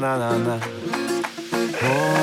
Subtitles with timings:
[0.00, 0.56] na na na.
[1.84, 2.19] Oh.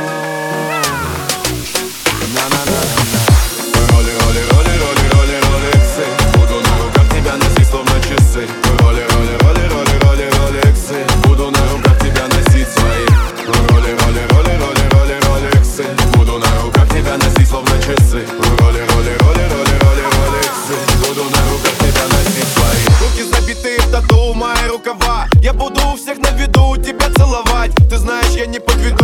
[28.57, 28.96] не подведу.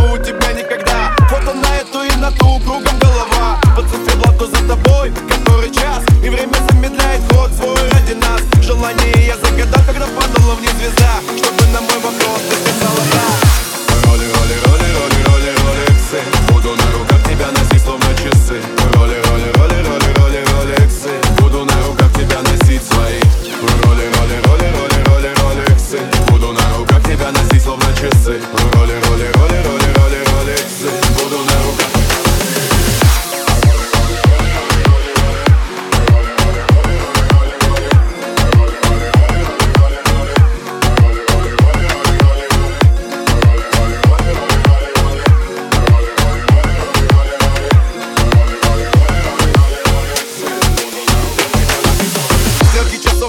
[29.00, 29.64] роли, роли,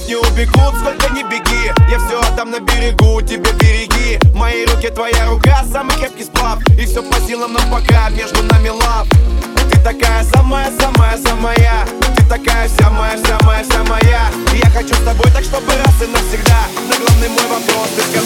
[0.08, 1.03] не убегут, сколько
[1.90, 4.18] я все там на берегу, тебе береги.
[4.34, 6.58] Мои руки, твоя рука, самый крепкий сплав.
[6.78, 9.06] И все по силам, но пока между нами лав.
[9.70, 14.30] Ты такая самая-самая-самая Ты такая вся моя, вся моя, вся моя
[14.64, 16.66] я хочу с тобой так, чтобы раз и навсегда.
[16.88, 18.23] На главный мой вопрос, ты скажи